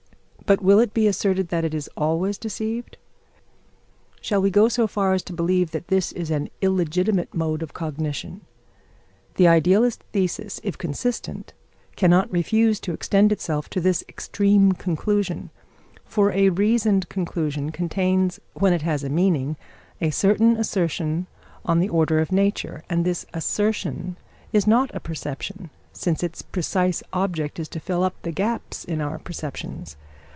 But 0.43 0.61
will 0.61 0.79
it 0.81 0.93
be 0.93 1.07
asserted 1.07 1.47
that 1.47 1.63
it 1.63 1.73
is 1.73 1.89
always 1.95 2.37
deceived? 2.37 2.97
Shall 4.19 4.41
we 4.41 4.51
go 4.51 4.67
so 4.67 4.85
far 4.85 5.13
as 5.13 5.23
to 5.23 5.33
believe 5.33 5.71
that 5.71 5.87
this 5.87 6.11
is 6.11 6.29
an 6.29 6.49
illegitimate 6.61 7.33
mode 7.33 7.63
of 7.63 7.73
cognition? 7.73 8.41
The 9.35 9.47
idealist 9.47 10.03
thesis, 10.11 10.59
if 10.61 10.77
consistent, 10.77 11.53
cannot 11.95 12.29
refuse 12.33 12.81
to 12.81 12.91
extend 12.91 13.31
itself 13.31 13.69
to 13.69 13.79
this 13.79 14.03
extreme 14.09 14.73
conclusion; 14.73 15.51
for 16.03 16.33
a 16.33 16.49
reasoned 16.49 17.07
conclusion 17.07 17.69
contains, 17.71 18.41
when 18.53 18.73
it 18.73 18.81
has 18.81 19.05
a 19.05 19.09
meaning, 19.09 19.55
a 20.01 20.09
certain 20.09 20.57
assertion 20.57 21.27
on 21.63 21.79
the 21.79 21.87
order 21.87 22.19
of 22.19 22.29
nature, 22.33 22.83
and 22.89 23.05
this 23.05 23.25
assertion 23.33 24.17
is 24.51 24.67
not 24.67 24.93
a 24.93 24.99
perception, 24.99 25.69
since 25.93 26.21
its 26.21 26.41
precise 26.41 27.01
object 27.13 27.57
is 27.57 27.69
to 27.69 27.79
fill 27.79 28.03
up 28.03 28.15
the 28.23 28.33
gaps 28.33 28.83
in 28.83 28.99
our 28.99 29.17
perceptions. 29.17 29.95